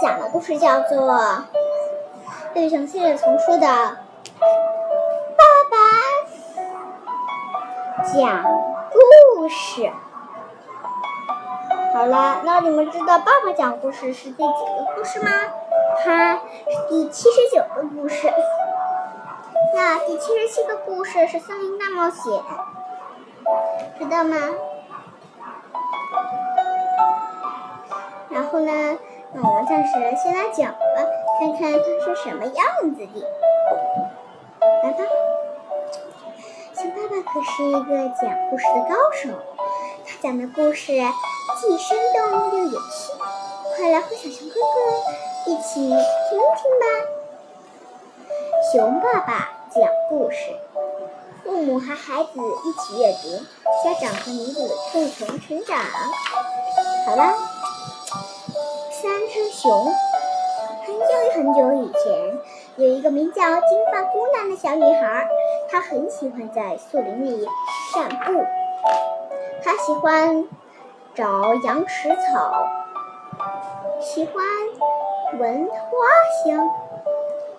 [0.00, 1.12] 讲的故事叫做
[2.54, 5.76] 《绿熊系列丛书》的爸爸
[8.14, 8.44] 讲
[8.92, 9.90] 故事。
[11.92, 15.30] 好了，那你们知道爸爸讲故事是第几个故事吗？
[15.98, 16.40] 它是
[16.88, 18.32] 第七十九个故事。
[19.74, 22.32] 那第七十七个故事是《森林大冒险》，
[23.98, 24.36] 知道吗？
[28.30, 28.98] 然后呢，
[29.34, 29.92] 那我们暂时
[30.22, 30.78] 先来讲吧，
[31.38, 33.26] 看看它是什么样子的。
[34.82, 35.04] 来吧，
[36.74, 39.28] 熊爸爸可是一个讲故事的高手，
[40.06, 43.12] 他讲的故事既生动又有趣，
[43.76, 46.86] 快来和小熊哥哥一起听听吧。
[48.72, 50.36] 熊爸爸讲故事，
[51.44, 52.30] 父母和孩子
[52.64, 53.44] 一起阅读，
[53.84, 55.78] 家长和你我共同成长。
[57.06, 57.57] 好了。
[59.60, 59.92] 熊。
[60.86, 62.38] 很久很久以前，
[62.76, 65.26] 有一个名叫金发姑娘的小女孩，
[65.68, 67.44] 她很喜欢在树林里
[67.92, 68.44] 散步。
[69.64, 70.46] 她喜欢
[71.12, 72.68] 找羊齿草，
[74.00, 74.44] 喜欢
[75.40, 75.90] 闻花
[76.44, 76.70] 香，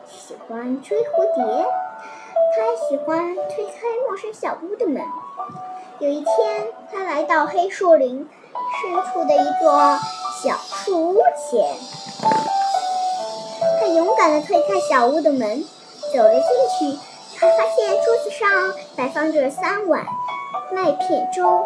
[0.08, 1.68] 喜欢追蝴蝶。
[2.56, 5.04] 她还喜欢推开陌生小屋的门。
[6.00, 8.30] 有一天，她来到黑树林
[8.82, 10.00] 深处的一座。
[10.42, 11.76] 小树屋前，
[13.78, 15.66] 他勇敢地推开小屋的门，
[16.14, 16.42] 走了进
[16.80, 16.98] 去。
[17.38, 20.06] 他发现桌子上摆放着三碗
[20.72, 21.66] 麦片粥，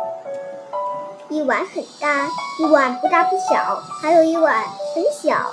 [1.30, 2.28] 一碗很大，
[2.60, 4.64] 一碗不大不小，还有一碗
[4.96, 5.52] 很小。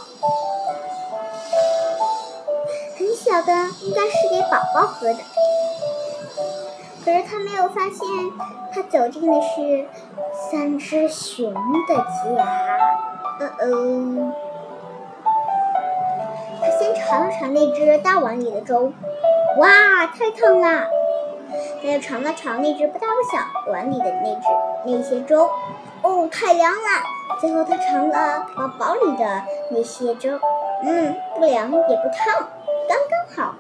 [2.97, 5.19] 很小的应该是给宝宝喝的。
[7.05, 7.99] 可是他没有发现，
[8.73, 9.87] 他走进的是
[10.51, 11.53] 三只熊
[11.87, 13.10] 的家。
[13.41, 14.33] 嗯嗯，
[16.61, 18.93] 他先尝了尝那只大碗里的粥，
[19.57, 20.87] 哇，太烫了！
[21.83, 24.47] 他又尝了尝那只不大不小碗里的那只
[24.85, 25.49] 那些粥，
[26.03, 26.79] 哦，太凉了！
[27.41, 30.39] 最后他尝了宝宝里的那些粥，
[30.85, 32.47] 嗯，不凉也不烫，
[32.89, 33.55] 刚刚好。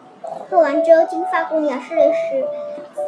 [0.50, 2.46] 喝完粥，金发姑娘试了试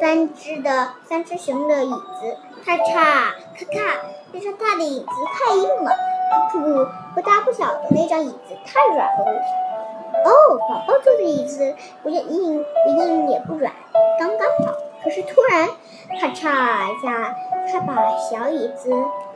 [0.00, 3.34] 三只的三只熊的椅子，咔嚓咔
[3.70, 4.00] 咔，
[4.32, 5.92] 那张大的椅子太硬了。
[6.52, 9.42] 不不大不小的那张椅子太软了。
[10.24, 13.72] 哦，宝宝坐的椅子不硬不硬也不软，
[14.18, 14.74] 刚刚好。
[15.02, 15.68] 可是突然，
[16.20, 17.34] 咔嚓一下，
[17.70, 18.92] 他把小椅子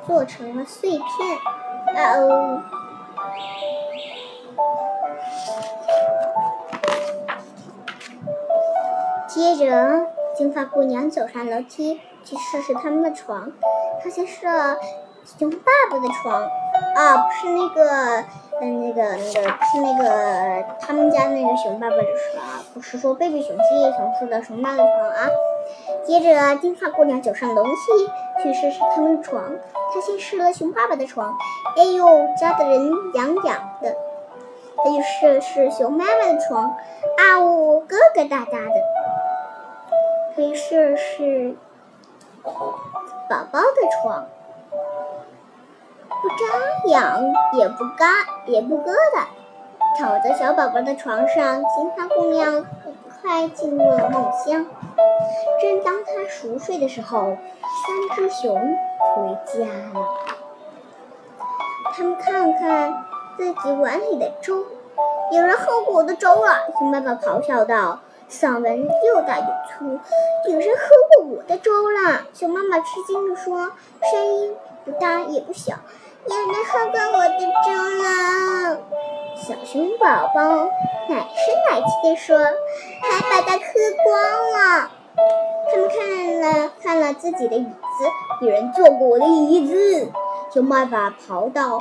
[0.07, 1.39] 做成了碎片。
[1.97, 2.63] 啊哦！
[9.27, 13.53] 接着，金发姑娘走上楼梯去试试他们的床。
[14.03, 14.77] 她先试了
[15.39, 16.49] 熊爸爸的床。
[16.95, 18.25] 啊，不是那个，
[18.61, 25.29] 嗯，那个，那个，是那个他们家那个熊爸爸的床，不是说贝贝熊系列丛书的熊爸爸的床啊。
[26.05, 27.71] 接着，金发姑娘走上楼梯
[28.43, 29.43] 去试试他们的床，
[29.93, 31.37] 她先试了熊爸爸的床，
[31.77, 32.07] 哎呦，
[32.41, 33.97] 扎得人痒痒的。
[34.77, 36.77] 她又试了试熊妈妈的床，
[37.19, 38.81] 啊呜，疙疙瘩瘩的。
[40.35, 41.57] 她又试试
[43.29, 43.67] 宝宝的
[44.03, 44.27] 床。
[46.23, 47.23] 不扎痒，
[47.53, 48.07] 也不嘎，
[48.47, 49.27] 也不疙瘩。
[49.99, 54.67] 躺在小宝宝的床上，金发姑娘很快进入了梦乡。
[55.61, 57.37] 正当她熟睡的时候，
[57.87, 60.07] 三只熊回家了。
[61.95, 63.05] 他们看看
[63.37, 64.65] 自己碗里的粥，
[65.33, 66.67] 有人喝过我的粥了！
[66.79, 69.99] 熊爸爸咆哮道，嗓门又大又粗。
[70.51, 72.25] 有人喝过我的粥了！
[72.35, 73.73] 熊妈妈吃惊地说，
[74.11, 74.55] 声音
[74.85, 75.75] 不大也不小。
[76.29, 77.71] 有人喝过我的粥
[78.03, 78.05] 了，
[79.37, 80.05] 小熊宝
[80.35, 80.41] 宝
[81.09, 83.63] 奶声奶气地说，还把它喝
[84.03, 84.13] 光
[84.53, 84.91] 了。
[85.71, 87.71] 他们看了看了自己的椅子，
[88.45, 90.11] 有人坐过我的椅子。
[90.53, 91.79] 熊爸爸咆哮：“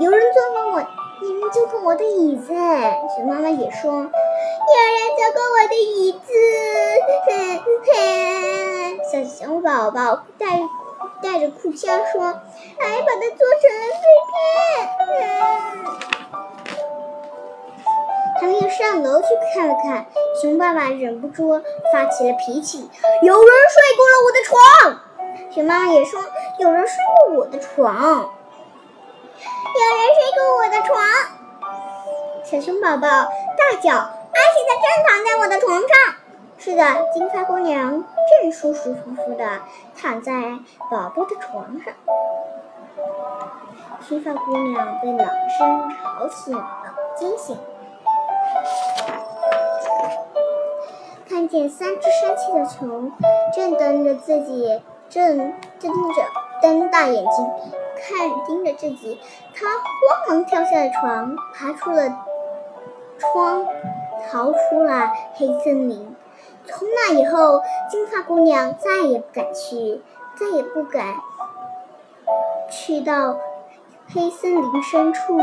[0.00, 2.54] 有人坐过我，有人坐过我的椅子。”
[3.14, 4.10] 熊妈妈也说：“有人
[5.18, 6.32] 坐过我的椅子。
[9.12, 10.62] ”小熊宝宝带。
[11.22, 12.22] 带着哭腔说
[12.78, 14.34] ：“还把它做成了碎片。”
[18.40, 20.06] 他们又上楼去看了看，
[20.40, 22.90] 熊爸爸忍不住发起了脾气
[23.22, 24.58] ：“有人睡过了我的床。”
[25.54, 26.20] 熊妈妈也说
[26.58, 26.96] ：“有人睡
[27.26, 27.94] 过我的床。”
[29.74, 30.92] 有人睡过我的床。
[32.44, 33.94] 小熊宝宝大叫
[34.34, 35.88] ：“而且他正躺在我的床上。”
[36.64, 38.04] 是的，金发姑娘
[38.40, 39.62] 正舒舒服服的
[40.00, 40.32] 躺在
[40.88, 41.92] 宝宝的床上。
[44.06, 45.28] 金发姑娘被朗
[45.58, 46.64] 声吵醒了，
[47.16, 47.58] 惊醒，
[51.28, 53.10] 看见三只生气的熊
[53.52, 55.36] 正瞪着自己，正
[55.80, 56.22] 正盯着
[56.62, 57.50] 瞪大眼睛
[58.00, 59.20] 看盯着自己，
[59.52, 62.08] 她慌忙跳下了床，爬出了
[63.18, 63.66] 窗，
[64.30, 66.14] 逃出了黑森林。
[66.64, 70.00] 从那以后，金发姑娘再也不敢去，
[70.36, 71.14] 再也不敢
[72.70, 73.36] 去到
[74.14, 75.38] 黑森林深处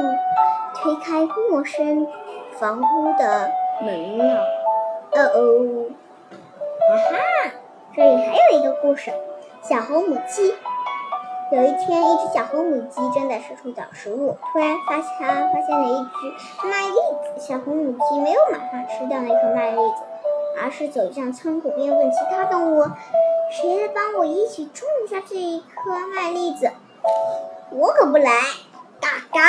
[0.76, 2.08] 推开陌生
[2.58, 3.52] 房屋的
[3.82, 4.44] 门了。
[5.12, 5.86] 哦哦，
[6.90, 7.52] 哈哈，
[7.96, 9.12] 这里还有一个故事：
[9.62, 10.54] 小红母鸡。
[11.52, 17.40] 有一天，一只小红母鸡正在四处找食物，突然发现它发现了一只麦粒子。
[17.40, 20.04] 小红母鸡没有马上吃掉那颗麦粒子。
[20.62, 22.86] 而是走向仓库边，问其他动物
[23.52, 26.72] ：“谁来帮我一起种一下这一颗麦粒子
[27.72, 28.32] ？”“我可不来！”
[29.02, 29.40] 嘎嘎，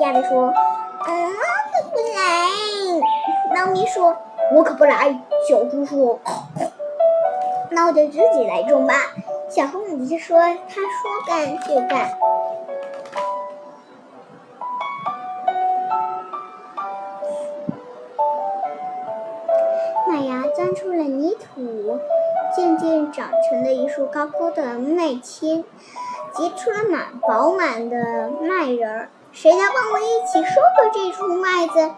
[0.00, 0.52] 鸭子说。
[1.06, 4.16] “嗯，可不来。”猫咪说。
[4.54, 6.18] “我可不来。”小猪说。
[7.70, 8.94] “那我就自己来种吧。”
[9.48, 10.38] 小红母鸡说。
[10.68, 10.90] “它说
[11.26, 12.18] 干就干。”
[22.78, 25.64] 渐长成了一束高高的麦签，
[26.34, 29.08] 结出了满饱满的麦仁儿。
[29.32, 31.90] 谁来帮我一起收割这束麦子？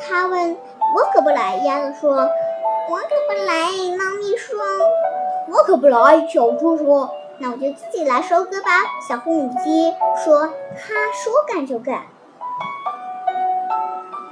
[0.00, 0.56] 他问。
[0.94, 1.56] 我可不来。
[1.56, 2.12] 鸭子说。
[2.12, 3.66] 我可不来。
[3.96, 4.58] 猫咪说。
[5.48, 6.26] 我可不来。
[6.26, 7.10] 小猪说。
[7.38, 8.70] 那我就自己来收割吧。
[9.06, 9.92] 小红母鸡
[10.24, 10.46] 说。
[10.46, 12.06] 他说干就干。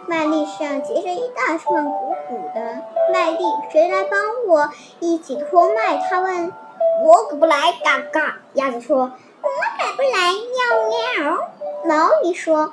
[0.06, 2.82] 麦粒上结着一大串鼓鼓的
[3.12, 4.18] 麦粒，谁来帮
[4.48, 4.70] 我
[5.00, 5.96] 一起拖麦？
[5.98, 6.52] 他问。
[7.04, 8.38] 我可不来，嘎嘎。
[8.54, 8.98] 鸭子说。
[8.98, 9.48] 我
[9.78, 11.48] 可不来，喵喵。
[11.84, 12.72] 猫咪说。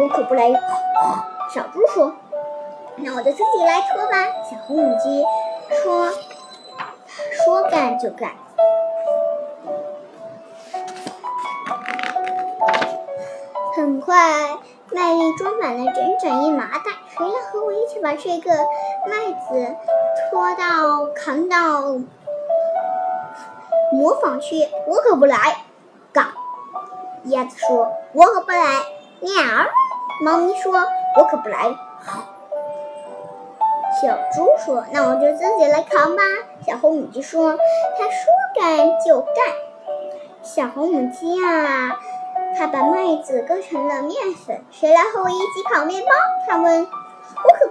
[0.00, 0.50] 我可不来，
[1.54, 2.12] 小猪说。
[2.96, 4.26] 那我就自己来拖吧。
[4.50, 5.24] 小红母鸡
[5.82, 6.12] 说。
[7.44, 8.32] 说干就干。
[13.76, 14.58] 很快。
[14.90, 18.50] 麦粒装满了整整一麻袋，谁来和我一起把这个
[19.08, 19.74] 麦子
[20.30, 21.96] 拖到扛到
[23.92, 24.68] 磨坊去？
[24.86, 25.64] 我可不来！
[26.12, 26.34] 嘎，
[27.24, 28.58] 鸭子说：“我可不来。”
[29.20, 29.32] 喵，
[30.22, 30.72] 猫咪说
[31.16, 31.74] ：“我可不来。”
[34.00, 36.22] 小猪说：“那我就自己来扛吧。”
[36.64, 37.56] 小红母鸡说
[37.98, 39.34] ：“它说干就干。”
[40.44, 41.98] 小红母鸡啊！
[42.56, 44.14] 它把麦子割成了面
[44.46, 46.10] 粉，谁来和我一起烤面包？
[46.46, 46.86] 它问。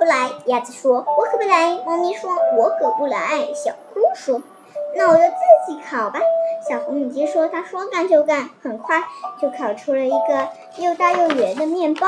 [0.07, 0.31] 来。
[0.45, 1.05] 鸭子说。
[1.05, 1.77] 我可不来。
[1.85, 2.31] 猫咪说。
[2.57, 3.47] 我可不来。
[3.53, 4.41] 小猪说。
[4.95, 6.19] 那我就自己烤吧。
[6.67, 7.47] 小红母鸡说。
[7.47, 9.03] 他说干就干，很快
[9.39, 12.07] 就烤出了一个又大又圆的面包。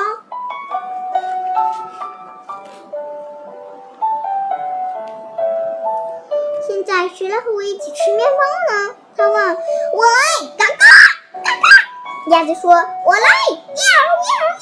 [6.68, 8.38] 现在谁来和我一起吃面包
[8.74, 8.96] 呢？
[9.16, 9.36] 他问。
[9.36, 10.48] 我来。
[10.58, 10.76] 嘎嘎
[11.44, 11.70] 嘎嘎。
[12.32, 14.30] 鸭子说：“我来。”喵喵
[14.60, 14.62] 喵。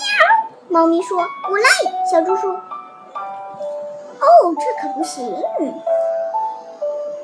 [0.69, 1.17] 猫咪说
[1.51, 1.65] ：“我来。”
[2.09, 2.61] 小猪说
[4.19, 5.35] ：“哦，这可不行。”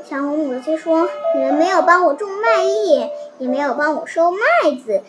[0.04, 3.10] 小红母鸡说：“你们没有帮我种麦粒，
[3.40, 4.38] 也没有帮我收麦
[4.86, 5.02] 子，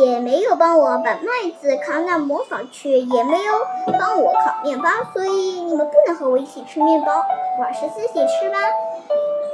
[0.00, 3.52] 也没有帮我把麦子扛到磨坊去，也没有
[3.98, 7.12] 帮我烤面包，所以你们不能和我一起吃面包。
[7.60, 8.58] 我是自己吃吧。”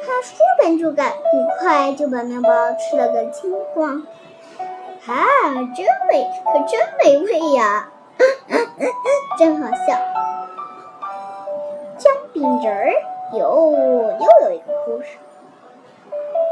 [0.06, 4.02] 他说干就干，很快就把面包吃了个精光。
[5.06, 5.16] 啊，
[5.76, 7.90] 真美，可真美味呀！
[9.38, 10.13] 真好笑。
[12.44, 12.92] 饼人儿
[13.32, 13.72] 有
[14.20, 15.16] 又有一个故事。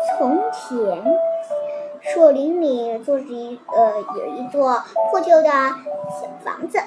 [0.08, 1.04] 从前，
[2.00, 6.78] 树林里住着一呃有一座破旧的小房子，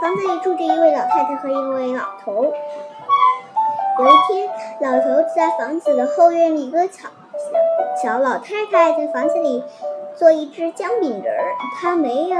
[0.00, 2.44] 房子里住着一位老太太和一位老头。
[2.44, 4.48] 有一天，
[4.80, 7.08] 老头在房子的后院里割草，
[8.00, 9.64] 小老太太在房子里。
[10.16, 12.38] 做一只姜饼人儿，他没有，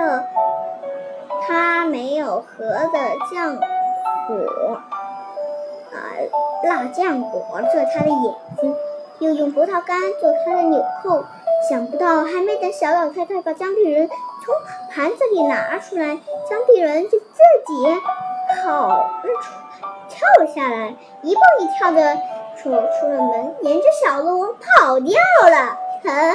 [1.43, 2.93] 他没有和的
[3.33, 3.57] 酱
[4.29, 4.81] 果，
[6.65, 8.75] 辣酱裹着他的眼睛，
[9.21, 11.25] 又用葡萄干做他的纽扣。
[11.69, 14.55] 想不到，还没等小老太太把姜饼人从
[14.91, 18.01] 盘子里拿出来，姜饼人就自己
[18.63, 19.53] 跑了出，
[20.09, 22.17] 跳了下来，一蹦一跳的
[22.63, 25.17] 走出了门，沿着小路跑掉
[25.49, 25.79] 了。
[26.05, 26.35] 嗯。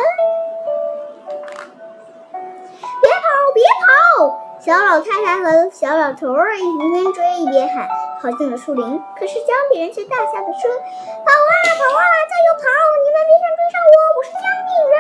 [3.52, 4.40] 别跑！
[4.60, 7.90] 小老太太和小老头儿一边追一边喊，
[8.22, 8.84] 跑进了树林。
[9.18, 12.64] 可是姜饼人却大笑着说：“跑啊跑啊，加油跑！
[13.04, 14.96] 你们别想追上我，我是姜饼人！”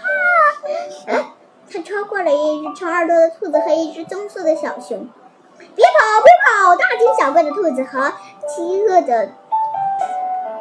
[0.00, 1.34] 哈哈！
[1.72, 5.08] 他超过了一只长耳朵的兔子和一只棕色的小熊。
[5.58, 6.76] 别跑，别跑！
[6.76, 8.12] 大惊小怪的兔子和
[8.48, 9.30] 饥饿的、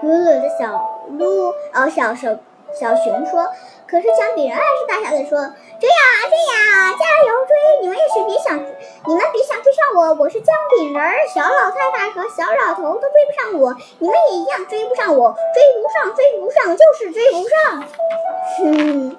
[0.04, 2.40] 饿了的小鹿，哦，小熊。
[2.72, 3.48] 小熊说
[3.90, 5.40] ：“可是姜饼人还是大笑着说，
[5.80, 5.96] 追呀
[6.30, 7.82] 追呀，加油追！
[7.82, 8.56] 你们也是别想，
[9.08, 11.12] 你们别想追上我，我是姜饼人。
[11.34, 17.84] 小老太太和小老头都追不上我，你们也一样追不上我，追不上，追不上，就是追不上。
[18.60, 19.18] 哼，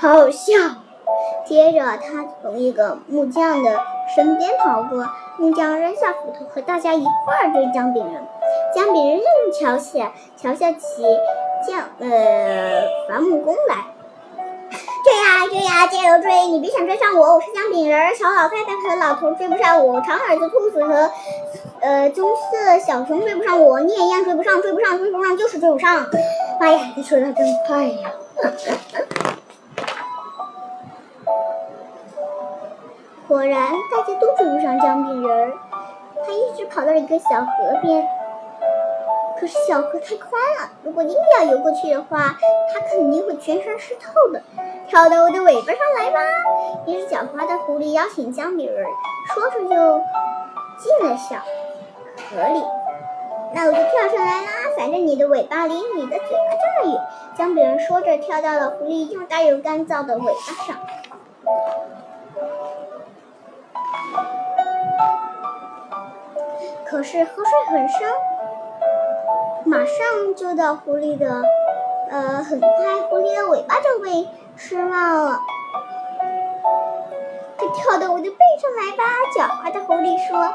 [0.00, 0.83] 好笑。
[1.44, 3.80] 接着他从一个木匠的
[4.14, 5.06] 身边跑过，
[5.38, 8.22] 木匠扔下斧头和大家一块儿追姜饼人。”
[8.74, 10.04] 姜饼人正瞧起
[10.36, 11.04] 瞧下起
[11.66, 13.76] 匠呃伐木工来，
[15.04, 16.48] 追呀追呀，加油追！
[16.48, 18.14] 你别想追上我，我是姜饼人。
[18.16, 21.10] 小老太太和老头追不上我，长耳朵兔子和
[21.80, 26.06] 呃棕色小熊追不上我，你也一样追不上，追不上，追不上，就是追不上。
[26.60, 28.10] 哎呀，你说的真快呀！
[33.34, 35.52] 果然，大家都追不上姜饼人，
[36.24, 38.06] 他一直跑到了一个小河边。
[39.40, 42.36] 可是小河太宽了，如果硬要游过去的话，
[42.72, 44.40] 他肯定会全身湿透的。
[44.86, 46.20] 跳到我的尾巴上来吧！
[46.86, 48.86] 一只狡猾的狐狸邀请姜饼人，
[49.34, 50.00] 说着就
[50.78, 51.34] 进了小
[52.30, 52.62] 河里。
[53.52, 54.48] 那我就跳上来啦，
[54.78, 57.02] 反正你的尾巴离你的嘴巴这么远。
[57.36, 60.76] 姜饼人说着，跳到了狐狸又大又干燥的尾巴上。
[66.94, 68.08] 可是河水很深。
[69.64, 71.42] 马上就到狐狸的，
[72.08, 72.68] 呃，很快
[73.08, 75.40] 狐狸的尾巴就被吃没了。
[77.58, 79.02] 快跳到我的背上来吧，
[79.36, 80.54] 狡猾的狐狸说。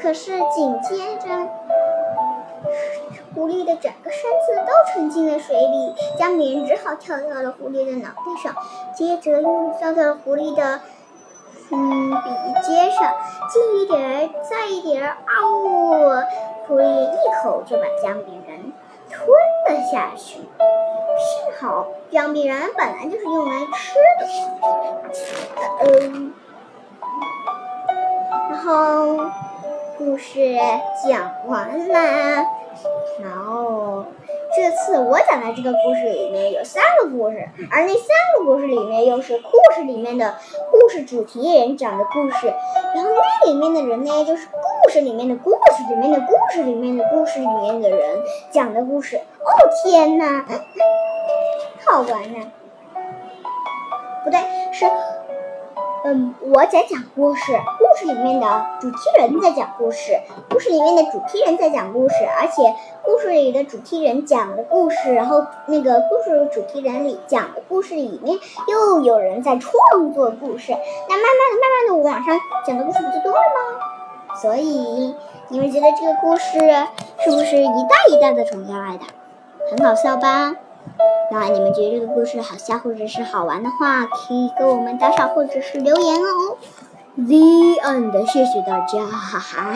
[0.00, 1.28] 可是紧接着，
[3.34, 8.56] 狐狸的整个身子都沉进了水里，姜饼人只好跳到了狐狸的脑袋上，
[8.94, 10.80] 接着又跳到了狐狸的，
[11.70, 13.12] 嗯，鼻尖上，
[13.48, 14.28] 近一点儿，
[14.62, 15.98] 快一点，啊呜！
[16.68, 18.72] 狐狸一口就把姜饼人
[19.10, 19.26] 吞
[19.66, 20.36] 了下去。
[20.38, 25.58] 幸好姜饼人本来就是用来吃的。
[25.80, 26.32] 嗯，
[28.50, 29.32] 然后
[29.98, 30.56] 故事
[31.08, 32.46] 讲完了。
[33.20, 34.04] 然后
[34.54, 38.06] 这次我讲的这个故事里面有三个故事，而那三
[38.36, 40.34] 个故事里面又是故事里面的
[40.70, 42.46] 故事主题人讲的故事。
[42.94, 44.48] 然后那里面的人呢，就是。
[44.84, 48.18] 故事里面的故事里面的故事里面的故事里面的人
[48.50, 49.48] 讲的故事，哦
[49.84, 50.44] 天哪，
[51.86, 52.50] 好玩呢！
[54.24, 54.40] 不对，
[54.72, 54.84] 是，
[56.04, 60.18] 嗯，我在讲故事，故事里面的主题人在讲故事，
[60.50, 74.36] 故事里面的主题人在讲故事，而且故事里的主题人讲的故事，然后那个故事主题人里讲的故事里面又有人在创作故事，那慢慢的、慢慢的，我网上讲的故事不就多了吗？
[74.42, 75.14] 所以
[75.50, 76.58] 你们觉得这个故事
[77.24, 79.04] 是不是一代一代的传下来的，
[79.70, 80.56] 很搞笑吧？
[81.30, 86.58] 那你们觉得这个故事好笑或者是好玩的话，可以给我们打赏或者是留言哦。
[87.14, 89.68] The end，谢谢大家，哈哈。